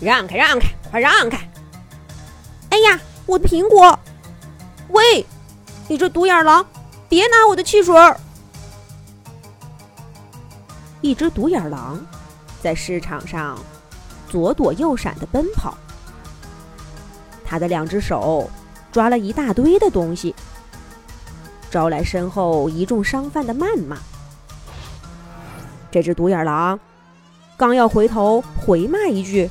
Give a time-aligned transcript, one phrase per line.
[0.00, 1.38] 让开，让开，快让开！
[2.70, 3.98] 哎呀，我的苹果！
[4.90, 5.26] 喂，
[5.88, 6.64] 你这独眼狼，
[7.08, 7.94] 别拿我的汽水！
[11.00, 11.98] 一只独眼狼
[12.62, 13.58] 在市场上
[14.28, 15.76] 左躲右闪的奔跑，
[17.44, 18.50] 他的两只手
[18.92, 20.34] 抓了一大堆的东西，
[21.70, 23.96] 招来身后一众商贩的谩骂。
[25.90, 26.78] 这只独眼狼
[27.56, 29.48] 刚要回头回骂一句，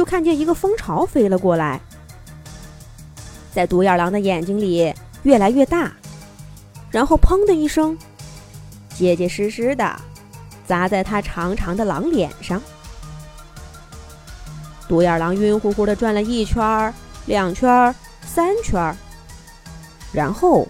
[0.00, 1.78] 就看见一个蜂巢飞了过来，
[3.52, 5.92] 在独眼狼的眼睛里越来越大，
[6.90, 7.98] 然后砰的一声，
[8.88, 9.94] 结结实实的
[10.66, 12.62] 砸在他长长的狼脸上。
[14.88, 16.94] 独眼狼晕乎乎的转了一圈、
[17.26, 17.94] 两圈、
[18.24, 18.96] 三圈，
[20.14, 20.66] 然后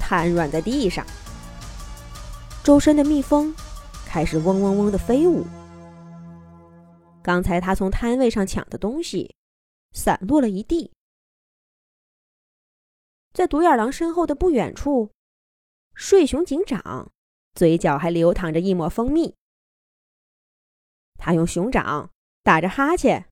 [0.00, 1.06] 瘫软在地上。
[2.64, 3.54] 周身的蜜蜂
[4.04, 5.46] 开始嗡嗡嗡的飞舞。
[7.24, 9.34] 刚才他从摊位上抢的东西
[9.92, 10.92] 散落了一地。
[13.32, 15.10] 在独眼狼身后的不远处，
[15.94, 17.10] 睡熊警长
[17.54, 19.34] 嘴角还流淌着一抹蜂蜜。
[21.16, 22.10] 他用熊掌
[22.42, 23.26] 打着哈欠，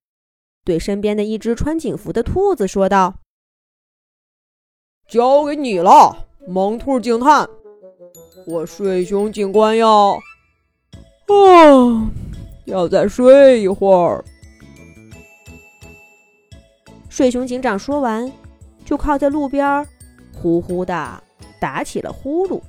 [0.65, 3.19] 对身边的一只穿警服的兔子说道
[5.07, 7.47] ：“交给你了，萌兔警探。”
[8.47, 10.19] 我睡熊警官要，
[11.27, 12.09] 哦，
[12.65, 14.23] 要再睡一会儿。
[17.09, 18.31] 睡熊警长说完，
[18.83, 19.85] 就靠在路边，
[20.33, 21.23] 呼呼的
[21.59, 22.61] 打起了呼噜。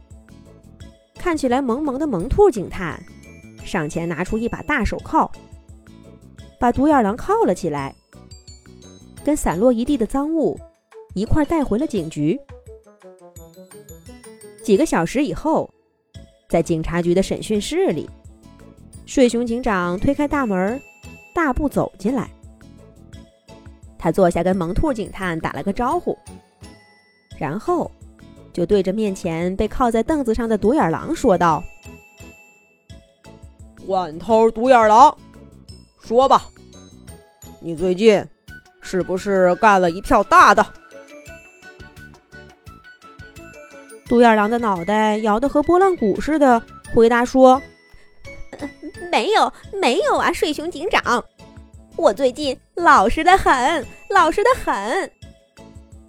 [1.14, 3.02] 看起来萌萌的萌兔警探
[3.64, 5.30] 上前拿出一把大手铐，
[6.58, 7.94] 把独眼狼铐了起来，
[9.24, 10.60] 跟散落一地的赃物
[11.14, 12.38] 一块带回了警局。
[14.62, 15.72] 几个小时以后，
[16.50, 18.08] 在警察局的审讯室里，
[19.06, 20.80] 睡熊警长推开大门，
[21.34, 22.28] 大步走进来。
[23.98, 26.18] 他坐下，跟萌兔警探打了个招呼，
[27.38, 27.90] 然后
[28.52, 31.62] 就对着面前被靠在凳子上的独眼狼说道
[33.86, 35.16] ：“惯偷独眼狼，
[36.02, 36.44] 说吧，
[37.60, 38.22] 你最近
[38.82, 40.64] 是不是干了一票大的？”
[44.06, 46.62] 独眼狼的脑袋摇得和拨浪鼓似的，
[46.94, 47.60] 回答说
[49.14, 51.24] ：“没有，没有啊，睡熊警长，
[51.94, 55.08] 我最近老实的很，老实的很。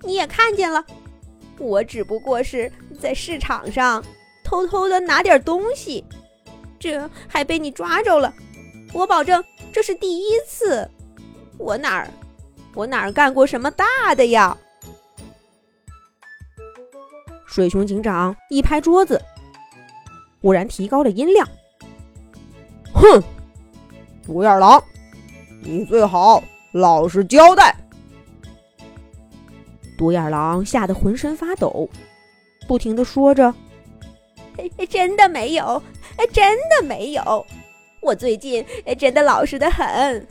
[0.01, 0.83] 你也看见了，
[1.59, 4.03] 我只不过是在市场上
[4.43, 6.03] 偷偷的拿点东西，
[6.79, 8.33] 这还被你抓着了。
[8.91, 10.89] 我保证这是第一次，
[11.59, 12.09] 我哪儿，
[12.73, 14.57] 我哪儿干过什么大的呀？”
[17.45, 19.21] 水熊警长一拍桌子，
[20.41, 21.47] 忽然提高了音量
[22.95, 23.21] ：“哼，
[24.25, 24.81] 独眼狼，
[25.61, 26.41] 你最好
[26.71, 27.75] 老实交代！”
[29.97, 31.89] 独眼狼吓得浑身发抖，
[32.67, 33.53] 不停的说着
[34.89, 35.81] ：“真的没有，
[36.33, 37.45] 真的没有，
[38.01, 38.65] 我最近
[38.97, 40.25] 真的老实的很，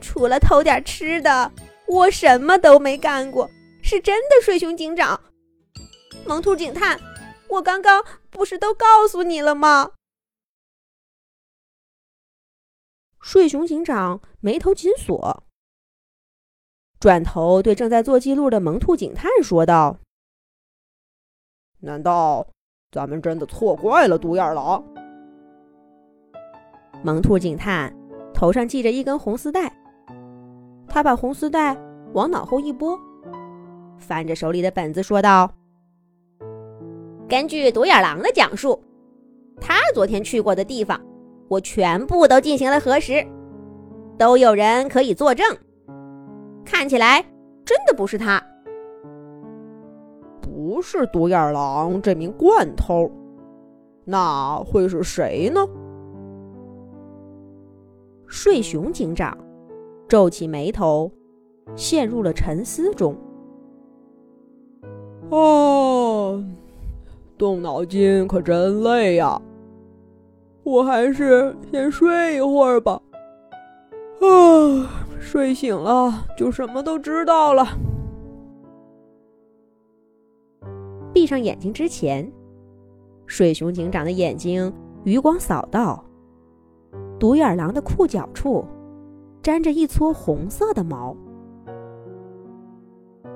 [0.00, 1.50] 除了偷点吃的，
[1.86, 3.50] 我什么都没干过，
[3.82, 5.20] 是真的，水熊警长。”
[6.26, 6.98] 萌兔警探，
[7.48, 9.90] 我刚刚不是都告诉你了吗？
[13.24, 15.42] 睡熊警长眉头紧锁，
[17.00, 19.96] 转头对正在做记录的萌兔警探说道
[21.80, 22.46] ：“难道
[22.92, 24.84] 咱们真的错怪了独眼狼？”
[27.02, 27.90] 萌兔警探
[28.34, 29.74] 头上系着一根红丝带，
[30.86, 31.74] 他把红丝带
[32.12, 32.94] 往脑后一拨，
[33.96, 35.50] 翻着手里的本子说道。
[37.26, 38.78] 根据独眼狼的讲述，
[39.58, 41.00] 他昨天去过的地方，
[41.48, 43.24] 我全部都进行了核实，
[44.18, 45.44] 都有人可以作证。
[46.64, 47.22] 看起来
[47.64, 48.42] 真的不是他，
[50.40, 53.10] 不是独眼狼这名惯偷，
[54.04, 55.66] 那会是谁呢？
[58.26, 59.36] 睡熊警长
[60.08, 61.10] 皱起眉头，
[61.76, 63.16] 陷入了沉思中。
[65.30, 66.42] 哦。
[67.36, 69.40] 动脑筋可真累呀，
[70.64, 73.00] 我还是先睡一会儿吧。
[74.20, 77.66] 啊，睡醒了就什么都知道了。
[81.12, 82.30] 闭上眼睛之前，
[83.26, 84.72] 睡熊警长的眼睛
[85.04, 86.02] 余光扫到，
[87.20, 88.64] 独眼狼的裤脚处
[89.42, 91.14] 沾着一撮红色的毛。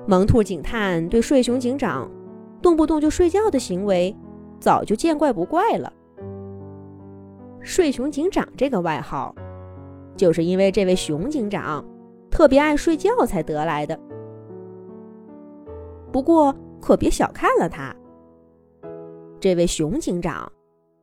[0.07, 2.09] 萌兔警探对睡熊警长。
[2.61, 4.13] 动不动就睡觉的行为，
[4.59, 5.93] 早就见怪不怪了。
[7.61, 9.35] 睡熊警长这个外号，
[10.15, 11.85] 就是因为这位熊警长
[12.31, 13.99] 特别爱睡觉才得来的。
[16.11, 17.95] 不过可别小看了他，
[19.39, 20.51] 这位熊警长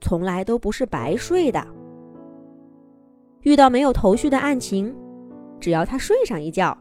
[0.01, 1.65] 从来都不是白睡的。
[3.43, 4.95] 遇到没有头绪的案情，
[5.61, 6.77] 只要他睡上一觉，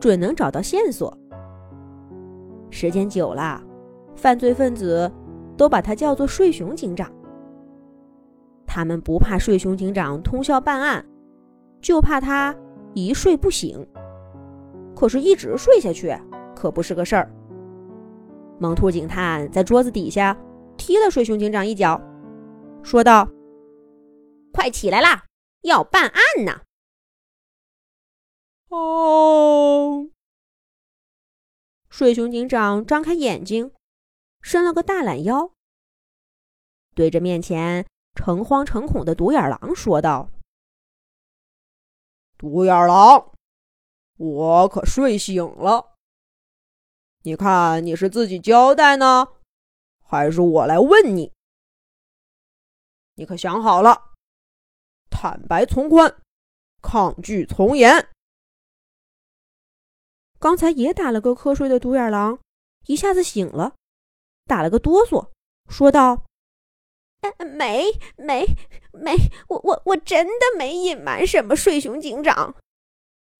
[0.00, 1.16] 准能找到线索。
[2.70, 3.62] 时间久了，
[4.16, 5.10] 犯罪分子
[5.56, 7.12] 都把他叫做“睡熊警长”。
[8.74, 11.06] 他们不怕睡熊警长通宵办案，
[11.82, 12.56] 就怕他
[12.94, 13.86] 一睡不醒。
[14.96, 16.16] 可是，一直睡下去
[16.56, 17.30] 可不是个事儿。
[18.58, 20.34] 萌兔警探在桌子底下
[20.78, 22.00] 踢了睡熊警长一脚，
[22.82, 23.28] 说道
[24.54, 25.26] ：“快起来啦，
[25.60, 26.62] 要办案呢！”
[28.74, 30.08] 哦，
[31.90, 33.70] 睡熊警长张开眼睛，
[34.40, 35.50] 伸了个大懒腰，
[36.94, 37.84] 对着面前
[38.14, 40.30] 诚惶诚恐的独眼狼说道
[42.38, 43.32] ：“独眼狼，
[44.16, 45.96] 我可睡醒了。
[47.22, 49.28] 你看你是自己交代呢，
[50.02, 51.32] 还是我来问你？
[53.14, 54.12] 你可想好了？
[55.10, 56.20] 坦白从宽，
[56.80, 58.08] 抗拒从严。”
[60.40, 62.40] 刚才也打了个瞌睡的独眼狼，
[62.86, 63.76] 一下子醒了，
[64.44, 65.30] 打了个哆嗦，
[65.68, 66.26] 说道
[67.56, 67.84] ：“没
[68.16, 68.44] 没
[68.92, 69.14] 没，
[69.48, 72.54] 我我我真的没隐瞒什么，睡熊警长。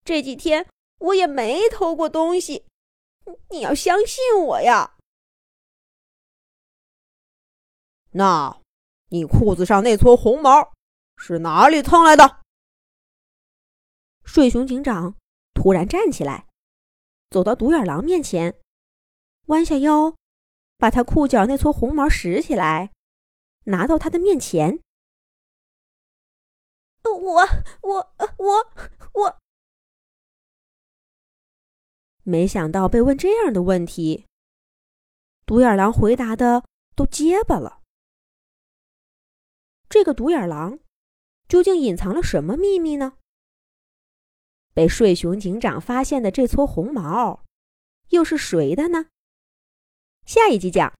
[0.04, 0.68] 这几天
[0.98, 2.64] 我也没偷过东西，
[3.50, 4.96] 你要相信我呀。”
[8.14, 8.60] 那，
[9.08, 10.72] 你裤子上那撮红毛
[11.16, 12.40] 是哪里蹭来的？
[14.24, 15.16] 睡熊警长
[15.54, 16.46] 突然站起来。
[17.30, 18.60] 走到独眼狼面前，
[19.46, 20.14] 弯下腰，
[20.76, 22.92] 把他裤脚那撮红毛拾起来，
[23.64, 24.80] 拿到他的面前。
[27.04, 27.42] 我
[27.82, 28.72] 我我
[29.12, 29.38] 我，
[32.22, 34.26] 没想到被问这样的问题，
[35.46, 36.64] 独眼狼回答的
[36.96, 37.82] 都结巴了。
[39.88, 40.78] 这个独眼狼
[41.46, 43.18] 究竟隐藏了什么秘密呢？
[44.72, 47.44] 被睡熊警长发现的这撮红毛，
[48.08, 49.06] 又是谁的呢？
[50.24, 50.90] 下一集讲。